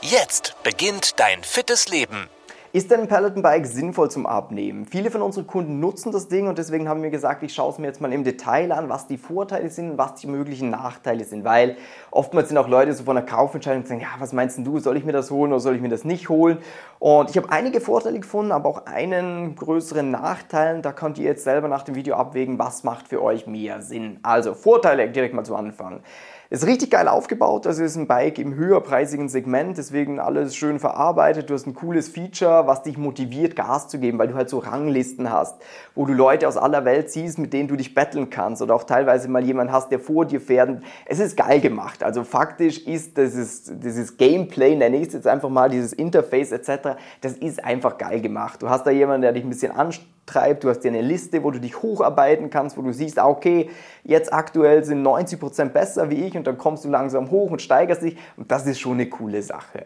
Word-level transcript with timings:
Jetzt 0.00 0.54
beginnt 0.62 1.18
dein 1.18 1.42
fittes 1.42 1.88
Leben. 1.88 2.28
Ist 2.72 2.92
denn 2.92 3.00
ein 3.00 3.08
Peloton-Bike 3.08 3.66
sinnvoll 3.66 4.12
zum 4.12 4.26
Abnehmen? 4.26 4.86
Viele 4.86 5.10
von 5.10 5.22
unseren 5.22 5.48
Kunden 5.48 5.80
nutzen 5.80 6.12
das 6.12 6.28
Ding 6.28 6.46
und 6.46 6.56
deswegen 6.56 6.88
haben 6.88 7.02
wir 7.02 7.10
gesagt, 7.10 7.42
ich 7.42 7.52
schaue 7.52 7.72
es 7.72 7.78
mir 7.78 7.88
jetzt 7.88 8.00
mal 8.00 8.12
im 8.12 8.22
Detail 8.22 8.70
an, 8.70 8.88
was 8.88 9.08
die 9.08 9.16
Vorteile 9.16 9.70
sind 9.70 9.90
und 9.92 9.98
was 9.98 10.14
die 10.14 10.28
möglichen 10.28 10.70
Nachteile 10.70 11.24
sind. 11.24 11.44
Weil 11.44 11.76
oftmals 12.12 12.48
sind 12.48 12.58
auch 12.58 12.68
Leute 12.68 12.92
so 12.92 13.02
von 13.02 13.16
der 13.16 13.24
Kaufentscheidung 13.24 13.84
sagen, 13.86 14.00
ja, 14.00 14.08
was 14.20 14.32
meinst 14.32 14.58
du, 14.58 14.78
soll 14.78 14.96
ich 14.96 15.04
mir 15.04 15.12
das 15.12 15.32
holen 15.32 15.50
oder 15.50 15.60
soll 15.60 15.74
ich 15.74 15.82
mir 15.82 15.88
das 15.88 16.04
nicht 16.04 16.28
holen? 16.28 16.58
Und 17.00 17.30
ich 17.30 17.36
habe 17.36 17.50
einige 17.50 17.80
Vorteile 17.80 18.20
gefunden, 18.20 18.52
aber 18.52 18.68
auch 18.68 18.86
einen 18.86 19.56
größeren 19.56 20.12
Nachteil. 20.12 20.80
Da 20.80 20.92
könnt 20.92 21.18
ihr 21.18 21.24
jetzt 21.24 21.42
selber 21.42 21.66
nach 21.66 21.82
dem 21.82 21.96
Video 21.96 22.14
abwägen, 22.14 22.58
was 22.60 22.84
macht 22.84 23.08
für 23.08 23.20
euch 23.20 23.48
mehr 23.48 23.82
Sinn. 23.82 24.20
Also 24.22 24.54
Vorteile 24.54 25.08
direkt 25.10 25.34
mal 25.34 25.44
zu 25.44 25.56
Anfang. 25.56 26.02
Ist 26.50 26.66
richtig 26.66 26.90
geil 26.90 27.08
aufgebaut. 27.08 27.66
Das 27.66 27.78
ist 27.78 27.96
ein 27.96 28.06
Bike 28.06 28.38
im 28.38 28.54
höherpreisigen 28.54 29.28
Segment, 29.28 29.76
deswegen 29.76 30.18
alles 30.18 30.56
schön 30.56 30.78
verarbeitet. 30.78 31.50
Du 31.50 31.54
hast 31.54 31.66
ein 31.66 31.74
cooles 31.74 32.08
Feature, 32.08 32.66
was 32.66 32.82
dich 32.82 32.96
motiviert, 32.96 33.54
Gas 33.54 33.88
zu 33.88 33.98
geben, 33.98 34.18
weil 34.18 34.28
du 34.28 34.34
halt 34.34 34.48
so 34.48 34.56
Ranglisten 34.56 35.30
hast, 35.30 35.60
wo 35.94 36.06
du 36.06 36.14
Leute 36.14 36.48
aus 36.48 36.56
aller 36.56 36.86
Welt 36.86 37.10
siehst, 37.10 37.38
mit 37.38 37.52
denen 37.52 37.68
du 37.68 37.76
dich 37.76 37.94
betteln 37.94 38.30
kannst 38.30 38.62
oder 38.62 38.74
auch 38.74 38.84
teilweise 38.84 39.28
mal 39.28 39.44
jemanden 39.44 39.74
hast, 39.74 39.90
der 39.90 40.00
vor 40.00 40.24
dir 40.24 40.40
fährt. 40.40 40.82
Es 41.04 41.18
ist 41.18 41.36
geil 41.36 41.60
gemacht. 41.60 42.02
Also 42.02 42.24
faktisch 42.24 42.78
ist 42.86 43.18
dieses, 43.18 43.64
dieses 43.64 44.16
Gameplay, 44.16 44.74
nenne 44.74 44.96
ich 44.96 45.08
es 45.08 45.12
jetzt 45.12 45.26
einfach 45.26 45.50
mal, 45.50 45.68
dieses 45.68 45.92
Interface 45.92 46.52
etc., 46.52 46.96
das 47.20 47.34
ist 47.34 47.62
einfach 47.62 47.98
geil 47.98 48.22
gemacht. 48.22 48.62
Du 48.62 48.70
hast 48.70 48.86
da 48.86 48.90
jemanden, 48.90 49.20
der 49.20 49.32
dich 49.32 49.44
ein 49.44 49.50
bisschen 49.50 49.72
anstrengt 49.72 50.17
treibt. 50.28 50.64
Du 50.64 50.68
hast 50.68 50.80
dir 50.80 50.88
eine 50.88 51.02
Liste, 51.02 51.42
wo 51.42 51.50
du 51.50 51.58
dich 51.58 51.82
hocharbeiten 51.82 52.50
kannst, 52.50 52.76
wo 52.76 52.82
du 52.82 52.92
siehst, 52.92 53.18
ah, 53.18 53.26
okay, 53.26 53.70
jetzt 54.04 54.32
aktuell 54.32 54.84
sind 54.84 55.04
90% 55.04 55.70
besser 55.70 56.10
wie 56.10 56.26
ich 56.26 56.36
und 56.36 56.46
dann 56.46 56.58
kommst 56.58 56.84
du 56.84 56.88
langsam 56.88 57.30
hoch 57.30 57.50
und 57.50 57.62
steigerst 57.62 58.02
dich 58.02 58.16
und 58.36 58.50
das 58.50 58.66
ist 58.66 58.80
schon 58.80 58.94
eine 58.94 59.08
coole 59.08 59.42
Sache. 59.42 59.84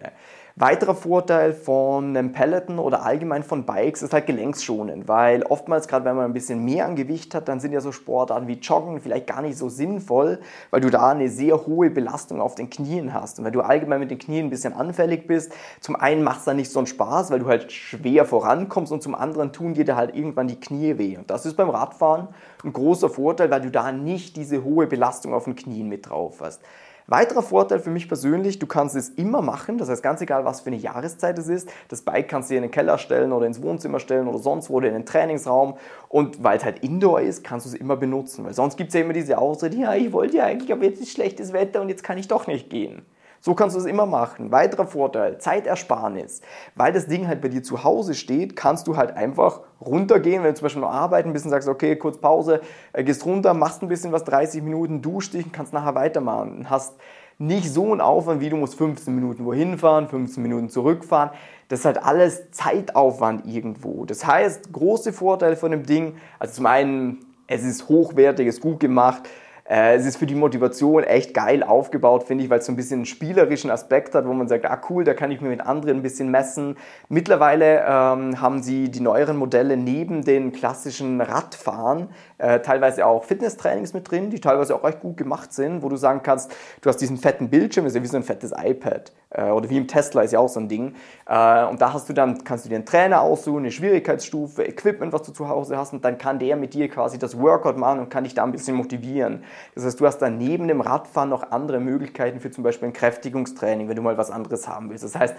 Weiterer 0.56 0.94
Vorteil 0.94 1.54
von 1.54 2.14
einem 2.14 2.32
Peloton 2.32 2.78
oder 2.78 3.04
allgemein 3.04 3.42
von 3.42 3.64
Bikes 3.64 4.02
ist 4.02 4.12
halt 4.12 4.26
gelenksschonend, 4.26 5.08
weil 5.08 5.44
oftmals, 5.44 5.88
gerade 5.88 6.04
wenn 6.04 6.14
man 6.14 6.26
ein 6.26 6.34
bisschen 6.34 6.62
mehr 6.62 6.84
an 6.84 6.94
Gewicht 6.94 7.34
hat, 7.34 7.48
dann 7.48 7.58
sind 7.58 7.72
ja 7.72 7.80
so 7.80 7.90
Sportarten 7.90 8.48
wie 8.48 8.58
Joggen 8.58 9.00
vielleicht 9.00 9.26
gar 9.26 9.40
nicht 9.40 9.56
so 9.56 9.70
sinnvoll, 9.70 10.40
weil 10.70 10.82
du 10.82 10.90
da 10.90 11.08
eine 11.10 11.30
sehr 11.30 11.66
hohe 11.66 11.88
Belastung 11.88 12.42
auf 12.42 12.54
den 12.54 12.68
Knien 12.68 13.14
hast. 13.14 13.38
Und 13.38 13.46
wenn 13.46 13.54
du 13.54 13.62
allgemein 13.62 14.00
mit 14.00 14.10
den 14.10 14.18
Knien 14.18 14.46
ein 14.46 14.50
bisschen 14.50 14.74
anfällig 14.74 15.26
bist, 15.26 15.52
zum 15.80 15.96
einen 15.96 16.22
macht 16.22 16.40
es 16.40 16.44
dann 16.44 16.56
nicht 16.56 16.70
so 16.70 16.80
einen 16.80 16.86
Spaß, 16.86 17.30
weil 17.30 17.38
du 17.38 17.46
halt 17.46 17.72
schwer 17.72 18.26
vorankommst 18.26 18.92
und 18.92 19.02
zum 19.02 19.14
anderen 19.14 19.52
tun 19.52 19.72
dir 19.72 19.86
da 19.86 19.96
halt 19.96 20.14
irgendwann 20.14 20.48
die 20.48 20.60
Knie 20.60 20.98
weh. 20.98 21.16
Und 21.16 21.30
das 21.30 21.46
ist 21.46 21.56
beim 21.56 21.70
Radfahren 21.70 22.28
ein 22.62 22.74
großer 22.74 23.08
Vorteil, 23.08 23.50
weil 23.50 23.62
du 23.62 23.70
da 23.70 23.90
nicht 23.90 24.36
diese 24.36 24.64
hohe 24.64 24.86
Belastung 24.86 25.32
auf 25.32 25.44
den 25.44 25.56
Knien 25.56 25.88
mit 25.88 26.10
drauf 26.10 26.40
hast. 26.42 26.60
Weiterer 27.06 27.42
Vorteil 27.42 27.80
für 27.80 27.90
mich 27.90 28.08
persönlich, 28.08 28.58
du 28.58 28.66
kannst 28.66 28.94
es 28.94 29.08
immer 29.08 29.42
machen, 29.42 29.78
das 29.78 29.88
heißt 29.88 30.02
ganz 30.02 30.20
egal, 30.20 30.44
was 30.44 30.60
für 30.60 30.68
eine 30.68 30.76
Jahreszeit 30.76 31.38
es 31.38 31.48
ist. 31.48 31.68
Das 31.88 32.02
Bike 32.02 32.28
kannst 32.28 32.48
du 32.48 32.54
dir 32.54 32.58
in 32.58 32.62
den 32.62 32.70
Keller 32.70 32.98
stellen 32.98 33.32
oder 33.32 33.46
ins 33.46 33.62
Wohnzimmer 33.62 33.98
stellen 33.98 34.28
oder 34.28 34.38
sonst 34.38 34.70
wo 34.70 34.74
oder 34.74 34.88
in 34.88 34.94
den 34.94 35.06
Trainingsraum. 35.06 35.76
Und 36.08 36.42
weil 36.42 36.58
es 36.58 36.64
halt 36.64 36.78
Indoor 36.80 37.20
ist, 37.20 37.42
kannst 37.44 37.66
du 37.66 37.70
es 37.70 37.74
immer 37.74 37.96
benutzen. 37.96 38.44
Weil 38.44 38.54
sonst 38.54 38.76
gibt 38.76 38.88
es 38.88 38.94
ja 38.94 39.00
immer 39.00 39.12
diese 39.12 39.38
Ausrede, 39.38 39.76
ja, 39.76 39.94
ich 39.94 40.12
wollte 40.12 40.36
ja 40.36 40.44
eigentlich, 40.44 40.72
aber 40.72 40.84
jetzt 40.84 41.00
ist 41.00 41.12
schlechtes 41.12 41.52
Wetter 41.52 41.80
und 41.80 41.88
jetzt 41.88 42.04
kann 42.04 42.18
ich 42.18 42.28
doch 42.28 42.46
nicht 42.46 42.70
gehen. 42.70 43.02
So 43.44 43.54
kannst 43.54 43.74
du 43.74 43.80
es 43.80 43.86
immer 43.86 44.06
machen. 44.06 44.52
Weiterer 44.52 44.86
Vorteil, 44.86 45.38
Zeitersparnis. 45.38 46.42
Weil 46.76 46.92
das 46.92 47.08
Ding 47.08 47.26
halt 47.26 47.40
bei 47.40 47.48
dir 47.48 47.64
zu 47.64 47.82
Hause 47.82 48.14
steht, 48.14 48.54
kannst 48.54 48.86
du 48.86 48.96
halt 48.96 49.16
einfach 49.16 49.62
runtergehen, 49.80 50.44
wenn 50.44 50.50
du 50.50 50.54
zum 50.54 50.66
Beispiel 50.66 50.82
noch 50.82 50.92
arbeiten 50.92 51.32
bist 51.32 51.44
und 51.44 51.50
sagst, 51.50 51.68
okay, 51.68 51.96
kurz 51.96 52.18
Pause, 52.18 52.60
äh, 52.92 53.02
gehst 53.02 53.26
runter, 53.26 53.52
machst 53.52 53.82
ein 53.82 53.88
bisschen 53.88 54.12
was, 54.12 54.22
30 54.22 54.62
Minuten, 54.62 55.02
duschst 55.02 55.34
dich 55.34 55.44
und 55.44 55.52
kannst 55.52 55.72
nachher 55.72 55.96
weitermachen. 55.96 56.70
Hast 56.70 56.94
nicht 57.36 57.68
so 57.68 57.90
einen 57.90 58.00
Aufwand, 58.00 58.40
wie 58.40 58.48
du 58.48 58.56
musst 58.56 58.76
15 58.76 59.12
Minuten 59.12 59.44
wohin 59.44 59.76
fahren, 59.76 60.06
15 60.06 60.40
Minuten 60.40 60.68
zurückfahren. 60.68 61.30
Das 61.66 61.80
ist 61.80 61.84
halt 61.84 62.00
alles 62.00 62.52
Zeitaufwand 62.52 63.44
irgendwo. 63.44 64.04
Das 64.04 64.24
heißt, 64.24 64.72
große 64.72 65.12
Vorteile 65.12 65.56
von 65.56 65.72
dem 65.72 65.82
Ding, 65.82 66.14
also 66.38 66.54
zum 66.54 66.66
einen, 66.66 67.26
es 67.48 67.64
ist 67.64 67.88
hochwertig, 67.88 68.46
es 68.46 68.56
ist 68.56 68.60
gut 68.60 68.78
gemacht, 68.78 69.28
äh, 69.72 69.94
es 69.94 70.04
ist 70.04 70.18
für 70.18 70.26
die 70.26 70.34
Motivation 70.34 71.02
echt 71.02 71.32
geil 71.32 71.62
aufgebaut, 71.62 72.24
finde 72.24 72.44
ich, 72.44 72.50
weil 72.50 72.58
es 72.58 72.66
so 72.66 72.72
ein 72.72 72.76
bisschen 72.76 72.98
einen 72.98 73.06
spielerischen 73.06 73.70
Aspekt 73.70 74.14
hat, 74.14 74.26
wo 74.26 74.32
man 74.34 74.46
sagt, 74.46 74.66
ah 74.66 74.78
cool, 74.90 75.02
da 75.02 75.14
kann 75.14 75.30
ich 75.30 75.40
mir 75.40 75.48
mit 75.48 75.62
anderen 75.62 75.98
ein 75.98 76.02
bisschen 76.02 76.30
messen. 76.30 76.76
Mittlerweile 77.08 77.78
ähm, 77.80 78.38
haben 78.42 78.62
sie 78.62 78.90
die 78.90 79.00
neueren 79.00 79.38
Modelle 79.38 79.78
neben 79.78 80.24
den 80.24 80.52
klassischen 80.52 81.22
Radfahren 81.22 82.08
äh, 82.36 82.60
teilweise 82.60 83.06
auch 83.06 83.24
Fitnesstrainings 83.24 83.94
mit 83.94 84.10
drin, 84.10 84.28
die 84.28 84.40
teilweise 84.40 84.74
auch 84.74 84.84
recht 84.84 85.00
gut 85.00 85.16
gemacht 85.16 85.54
sind, 85.54 85.82
wo 85.82 85.88
du 85.88 85.96
sagen 85.96 86.20
kannst, 86.22 86.54
du 86.82 86.90
hast 86.90 86.98
diesen 86.98 87.16
fetten 87.16 87.48
Bildschirm, 87.48 87.86
ist 87.86 87.96
ja 87.96 88.02
wie 88.02 88.08
so 88.08 88.18
ein 88.18 88.24
fettes 88.24 88.52
iPad 88.54 89.10
oder 89.40 89.70
wie 89.70 89.78
im 89.78 89.88
Tesla 89.88 90.22
ist 90.22 90.32
ja 90.32 90.38
auch 90.38 90.48
so 90.48 90.60
ein 90.60 90.68
Ding. 90.68 90.94
Äh, 91.26 91.64
und 91.64 91.80
da 91.80 91.92
hast 91.92 92.08
du 92.08 92.12
dann, 92.12 92.44
kannst 92.44 92.64
du 92.64 92.68
dir 92.68 92.76
einen 92.76 92.86
Trainer 92.86 93.22
aussuchen, 93.22 93.60
eine 93.60 93.70
Schwierigkeitsstufe, 93.70 94.64
Equipment, 94.64 95.12
was 95.12 95.22
du 95.22 95.32
zu 95.32 95.48
Hause 95.48 95.76
hast 95.76 95.92
und 95.92 96.04
dann 96.04 96.18
kann 96.18 96.38
der 96.38 96.56
mit 96.56 96.74
dir 96.74 96.88
quasi 96.88 97.18
das 97.18 97.38
Workout 97.38 97.78
machen 97.78 98.00
und 98.00 98.10
kann 98.10 98.24
dich 98.24 98.34
da 98.34 98.44
ein 98.44 98.52
bisschen 98.52 98.76
motivieren. 98.76 99.44
Das 99.74 99.84
heißt, 99.84 100.00
du 100.00 100.06
hast 100.06 100.18
dann 100.18 100.38
neben 100.38 100.68
dem 100.68 100.80
Radfahren 100.80 101.28
noch 101.28 101.50
andere 101.50 101.80
Möglichkeiten 101.80 102.40
für 102.40 102.50
zum 102.50 102.64
Beispiel 102.64 102.88
ein 102.88 102.92
Kräftigungstraining, 102.92 103.88
wenn 103.88 103.96
du 103.96 104.02
mal 104.02 104.18
was 104.18 104.30
anderes 104.30 104.68
haben 104.68 104.90
willst. 104.90 105.04
Das 105.04 105.14
heißt, 105.14 105.34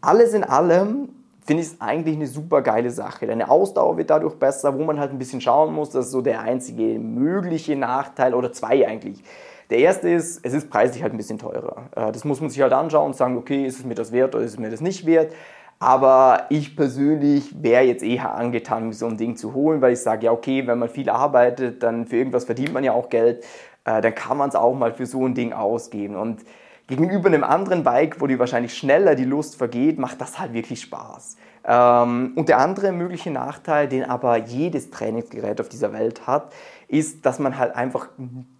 alles 0.00 0.34
in 0.34 0.44
allem 0.44 1.08
finde 1.50 1.64
ich 1.64 1.70
es 1.70 1.80
eigentlich 1.80 2.14
eine 2.14 2.28
super 2.28 2.62
geile 2.62 2.92
Sache. 2.92 3.26
Deine 3.26 3.50
Ausdauer 3.50 3.96
wird 3.96 4.08
dadurch 4.08 4.36
besser, 4.36 4.78
wo 4.78 4.84
man 4.84 5.00
halt 5.00 5.10
ein 5.10 5.18
bisschen 5.18 5.40
schauen 5.40 5.74
muss, 5.74 5.90
das 5.90 6.06
ist 6.06 6.12
so 6.12 6.20
der 6.20 6.42
einzige 6.42 7.00
mögliche 7.00 7.74
Nachteil 7.74 8.34
oder 8.34 8.52
zwei 8.52 8.86
eigentlich. 8.86 9.24
Der 9.68 9.78
erste 9.78 10.10
ist, 10.10 10.46
es 10.46 10.52
ist 10.52 10.70
preislich 10.70 11.02
halt 11.02 11.12
ein 11.12 11.16
bisschen 11.16 11.38
teurer. 11.40 11.88
Äh, 11.96 12.12
das 12.12 12.24
muss 12.24 12.40
man 12.40 12.50
sich 12.50 12.62
halt 12.62 12.72
anschauen 12.72 13.06
und 13.06 13.16
sagen, 13.16 13.36
okay, 13.36 13.66
ist 13.66 13.80
es 13.80 13.84
mir 13.84 13.96
das 13.96 14.12
wert 14.12 14.36
oder 14.36 14.44
ist 14.44 14.52
es 14.52 14.58
mir 14.60 14.70
das 14.70 14.80
nicht 14.80 15.06
wert? 15.06 15.32
Aber 15.80 16.46
ich 16.50 16.76
persönlich 16.76 17.60
wäre 17.60 17.82
jetzt 17.82 18.04
eher 18.04 18.32
angetan, 18.32 18.92
so 18.92 19.06
ein 19.06 19.16
Ding 19.16 19.34
zu 19.34 19.52
holen, 19.52 19.80
weil 19.80 19.94
ich 19.94 20.00
sage, 20.00 20.26
ja, 20.26 20.30
okay, 20.30 20.68
wenn 20.68 20.78
man 20.78 20.88
viel 20.88 21.10
arbeitet, 21.10 21.82
dann 21.82 22.06
für 22.06 22.18
irgendwas 22.18 22.44
verdient 22.44 22.72
man 22.72 22.84
ja 22.84 22.92
auch 22.92 23.08
Geld, 23.08 23.42
äh, 23.84 24.00
dann 24.00 24.14
kann 24.14 24.36
man 24.36 24.50
es 24.50 24.54
auch 24.54 24.74
mal 24.74 24.92
für 24.92 25.06
so 25.06 25.26
ein 25.26 25.34
Ding 25.34 25.52
ausgeben. 25.52 26.14
Und 26.14 26.44
gegenüber 26.90 27.28
einem 27.28 27.44
anderen 27.44 27.84
Bike, 27.84 28.20
wo 28.20 28.26
dir 28.26 28.38
wahrscheinlich 28.38 28.76
schneller 28.76 29.14
die 29.14 29.24
Lust 29.24 29.56
vergeht, 29.56 29.98
macht 29.98 30.20
das 30.20 30.38
halt 30.38 30.52
wirklich 30.52 30.82
Spaß. 30.82 31.36
Ähm, 31.64 32.32
und 32.34 32.48
der 32.48 32.58
andere 32.58 32.92
mögliche 32.92 33.30
Nachteil, 33.30 33.88
den 33.88 34.04
aber 34.04 34.36
jedes 34.36 34.90
Trainingsgerät 34.90 35.60
auf 35.60 35.68
dieser 35.68 35.92
Welt 35.92 36.26
hat, 36.26 36.52
ist, 36.88 37.24
dass 37.24 37.38
man 37.38 37.56
halt 37.56 37.74
einfach 37.76 38.08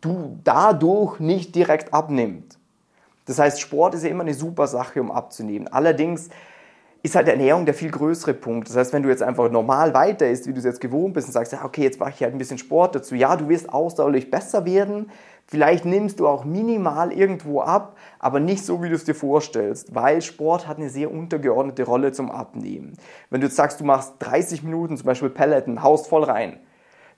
du 0.01 0.39
dadurch 0.45 1.19
nicht 1.19 1.55
direkt 1.55 1.93
abnimmt. 1.93 2.57
Das 3.27 3.39
heißt, 3.39 3.61
Sport 3.61 3.95
ist 3.95 4.05
ja 4.05 4.11
immer 4.11 4.23
eine 4.23 4.35
super 4.35 4.67
Sache, 4.67 5.01
um 5.01 5.11
abzunehmen. 5.11 5.69
Allerdings 5.69 6.31
ist 7.03 7.15
halt 7.15 7.29
Ernährung 7.29 7.65
der 7.65 7.75
viel 7.75 7.91
größere 7.91 8.35
Punkt. 8.35 8.69
Das 8.69 8.77
heißt, 8.77 8.93
wenn 8.93 9.03
du 9.03 9.09
jetzt 9.09 9.23
einfach 9.23 9.51
normal 9.51 9.95
weiter 9.95 10.29
isst, 10.29 10.47
wie 10.47 10.53
du 10.53 10.59
es 10.59 10.65
jetzt 10.65 10.81
gewohnt 10.81 11.15
bist 11.15 11.29
und 11.29 11.33
sagst, 11.33 11.55
okay, 11.65 11.83
jetzt 11.83 11.99
mache 11.99 12.11
ich 12.11 12.23
halt 12.23 12.35
ein 12.35 12.39
bisschen 12.39 12.59
Sport 12.59 12.95
dazu, 12.95 13.15
ja, 13.15 13.35
du 13.37 13.49
wirst 13.49 13.73
ausdauerlich 13.73 14.31
besser 14.31 14.65
werden, 14.67 15.11
vielleicht 15.51 15.85
nimmst 15.85 16.21
du 16.21 16.27
auch 16.27 16.45
minimal 16.45 17.13
irgendwo 17.13 17.61
ab, 17.61 17.99
aber 18.19 18.41
nicht 18.41 18.65
so, 18.65 18.83
wie 18.83 18.89
du 18.89 18.95
es 18.95 19.05
dir 19.05 19.15
vorstellst, 19.15 19.95
weil 19.95 20.23
Sport 20.23 20.67
hat 20.67 20.79
eine 20.79 20.89
sehr 20.89 21.13
untergeordnete 21.13 21.83
Rolle 21.83 22.13
zum 22.13 22.31
Abnehmen. 22.31 22.95
Wenn 23.29 23.41
du 23.43 23.49
jetzt 23.49 23.57
sagst, 23.57 23.81
du 23.81 23.85
machst 23.85 24.15
30 24.21 24.63
Minuten 24.63 24.97
zum 24.97 25.07
Beispiel 25.07 25.31
Pelleten, 25.31 25.83
haust 25.83 26.07
voll 26.07 26.25
rein, 26.25 26.59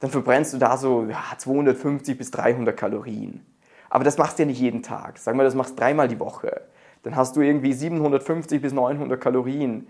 dann 0.00 0.11
verbrennst 0.11 0.52
du 0.52 0.58
da 0.58 0.76
so 0.76 1.05
ja, 1.05 1.23
250 1.38 2.19
bis 2.19 2.31
300 2.32 2.76
Kalorien. 2.76 3.46
Aber 3.88 4.02
das 4.02 4.19
machst 4.19 4.38
du 4.38 4.43
ja 4.43 4.46
nicht 4.46 4.61
jeden 4.61 4.82
Tag. 4.82 5.19
Sagen 5.19 5.38
wir, 5.38 5.44
das 5.44 5.55
machst 5.55 5.78
dreimal 5.78 6.08
die 6.08 6.19
Woche 6.19 6.62
dann 7.02 7.17
hast 7.17 7.37
du 7.37 7.40
irgendwie 7.40 7.73
750 7.73 8.62
bis 8.62 8.73
900 8.73 9.20
Kalorien. 9.20 9.87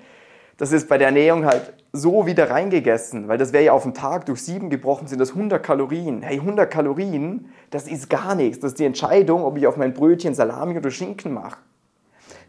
Das 0.56 0.72
ist 0.72 0.88
bei 0.88 0.98
der 0.98 1.08
Ernährung 1.08 1.44
halt 1.44 1.72
so 1.92 2.26
wieder 2.26 2.50
reingegessen, 2.50 3.28
weil 3.28 3.38
das 3.38 3.52
wäre 3.52 3.64
ja 3.64 3.72
auf 3.72 3.82
den 3.82 3.94
Tag 3.94 4.26
durch 4.26 4.42
sieben 4.42 4.70
gebrochen, 4.70 5.08
sind 5.08 5.20
das 5.20 5.30
100 5.30 5.62
Kalorien. 5.62 6.22
Hey, 6.22 6.38
100 6.38 6.70
Kalorien, 6.70 7.52
das 7.70 7.88
ist 7.88 8.08
gar 8.08 8.34
nichts. 8.34 8.60
Das 8.60 8.72
ist 8.72 8.78
die 8.78 8.84
Entscheidung, 8.84 9.44
ob 9.44 9.56
ich 9.56 9.66
auf 9.66 9.76
mein 9.76 9.92
Brötchen 9.92 10.34
Salami 10.34 10.76
oder 10.76 10.90
Schinken 10.90 11.34
mache. 11.34 11.58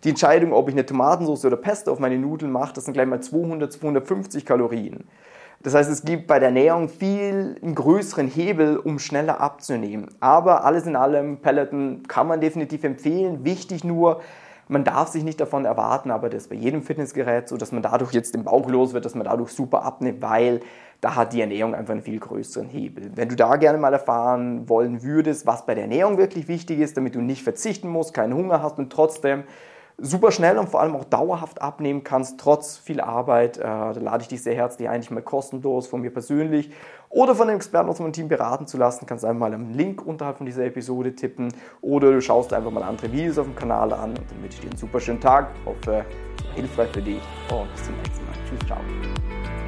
Die 0.04 0.10
Entscheidung, 0.10 0.52
ob 0.52 0.68
ich 0.68 0.76
eine 0.76 0.86
Tomatensauce 0.86 1.46
oder 1.46 1.56
Pesto 1.56 1.92
auf 1.92 2.00
meine 2.00 2.18
Nudeln 2.18 2.52
mache, 2.52 2.74
das 2.74 2.86
sind 2.86 2.94
gleich 2.94 3.08
mal 3.08 3.22
200, 3.22 3.72
250 3.72 4.46
Kalorien. 4.46 5.06
Das 5.62 5.74
heißt, 5.74 5.90
es 5.90 6.04
gibt 6.04 6.28
bei 6.28 6.40
der 6.40 6.50
Ernährung 6.50 6.90
viel 6.90 7.56
einen 7.62 7.74
größeren 7.74 8.28
Hebel, 8.28 8.78
um 8.78 9.00
schneller 9.00 9.40
abzunehmen. 9.40 10.08
Aber 10.20 10.66
alles 10.66 10.86
in 10.86 10.98
allem, 10.98 11.38
Peloton 11.38 12.04
kann 12.06 12.28
man 12.28 12.42
definitiv 12.42 12.84
empfehlen. 12.84 13.46
Wichtig 13.46 13.86
nur, 13.86 14.20
Man 14.74 14.84
darf 14.84 15.10
sich 15.10 15.24
nicht 15.24 15.40
davon 15.40 15.66
erwarten, 15.66 16.10
aber 16.10 16.32
das 16.32 16.46
ist 16.46 16.50
bei 16.50 16.56
jedem 16.56 16.82
Fitnessgerät 16.82 17.48
so, 17.48 17.58
dass 17.58 17.72
man 17.72 17.84
dadurch 17.84 18.12
jetzt 18.12 18.34
den 18.34 18.44
Bauch 18.44 18.68
los 18.68 18.94
wird, 18.94 19.06
dass 19.06 19.14
man 19.14 19.24
dadurch 19.24 19.52
super 19.52 19.84
abnimmt, 19.84 20.24
weil 20.24 20.62
da 21.00 21.16
hat 21.16 21.32
die 21.34 21.42
Ernährung 21.42 21.76
einfach 21.76 21.92
einen 21.92 22.02
viel 22.02 22.18
größeren 22.18 22.68
Hebel. 22.70 23.12
Wenn 23.14 23.30
du 23.30 23.36
da 23.36 23.58
gerne 23.58 23.78
mal 23.78 23.94
erfahren 23.94 24.68
wollen 24.68 25.04
würdest, 25.04 25.46
was 25.46 25.68
bei 25.68 25.76
der 25.76 25.84
Ernährung 25.84 26.18
wirklich 26.18 26.48
wichtig 26.48 26.80
ist, 26.80 26.98
damit 26.98 27.14
du 27.14 27.22
nicht 27.22 27.44
verzichten 27.44 27.88
musst, 27.88 28.16
keinen 28.16 28.34
Hunger 28.34 28.64
hast 28.64 28.80
und 28.80 28.92
trotzdem 28.92 29.44
super 30.04 30.32
schnell 30.32 30.58
und 30.58 30.70
vor 30.70 30.82
allem 30.82 30.96
auch 30.96 31.06
dauerhaft 31.06 31.62
abnehmen 31.62 32.04
kannst, 32.04 32.40
trotz 32.40 32.78
viel 32.78 33.00
Arbeit. 33.00 33.58
Äh, 33.58 33.62
da 33.62 33.92
lade 33.94 34.22
ich 34.22 34.28
dich 34.28 34.44
sehr 34.44 34.54
herzlich 34.54 34.90
ein, 34.90 35.02
dich 35.02 35.10
mal 35.10 35.22
kostenlos 35.22 35.88
von 35.88 36.02
mir 36.02 36.12
persönlich 36.12 36.72
oder 37.10 37.36
von 37.36 37.48
den 37.48 37.56
Experten 37.56 37.90
aus 37.90 38.00
meinem 38.00 38.14
Team 38.14 38.28
beraten 38.28 38.68
zu 38.68 38.78
lassen. 38.78 39.06
Kannst 39.06 39.24
einfach 39.24 39.40
mal 39.40 39.54
einen 39.54 39.74
Link 39.74 40.06
unterhalb 40.06 40.38
von 40.38 40.46
dieser 40.46 40.66
Episode 40.66 41.16
tippen 41.16 41.54
oder 41.82 42.12
du 42.12 42.22
schaust 42.22 42.54
einfach 42.54 42.72
mal 42.72 42.84
andere 42.84 43.12
Videos 43.12 43.38
auf 43.38 43.46
dem 43.46 43.56
Kanal 43.56 43.94
an 43.94 44.12
und 44.12 44.30
dann 44.30 44.44
wünsche 44.44 44.58
ich 44.58 44.62
dir 44.62 44.70
einen 44.70 44.78
super 44.78 45.00
schönen 45.00 45.22
Tag. 45.22 45.50
Hoffe, 45.66 46.06
hilfreich 46.56 46.90
für 46.92 47.02
dich 47.02 47.22
und 47.50 47.72
bis 47.72 47.86
zum 47.86 47.96
nächsten 47.98 48.26
Mal. 48.26 48.34
Tschüss, 48.50 48.68
ciao. 48.68 49.43